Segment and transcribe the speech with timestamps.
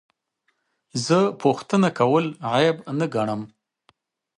[1.05, 3.41] زه پوښتنه کول عیب نه ګڼم.